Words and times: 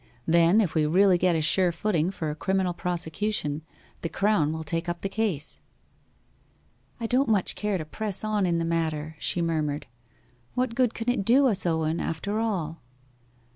Then, 0.25 0.61
if 0.61 0.73
we 0.73 0.87
really 0.87 1.19
get 1.19 1.35
a 1.35 1.41
sure 1.41 1.71
footing 1.71 2.09
for 2.09 2.31
a 2.31 2.35
criminal 2.35 2.73
prosecution, 2.73 3.61
the 4.01 4.09
Crown 4.09 4.51
will 4.51 4.63
take 4.63 4.89
up 4.89 5.01
the 5.01 5.07
case.' 5.09 5.61
'I 6.99 7.05
don't 7.05 7.29
much 7.29 7.53
care 7.53 7.77
to 7.77 7.85
press 7.85 8.23
on 8.23 8.47
in 8.47 8.57
the 8.57 8.65
matter,' 8.65 9.15
she 9.19 9.43
murmured. 9.43 9.85
'What 10.55 10.73
good 10.73 10.95
can 10.95 11.07
it 11.07 11.23
do 11.23 11.45
us, 11.45 11.67
Owen, 11.67 11.99
after 11.99 12.39
all? 12.39 12.81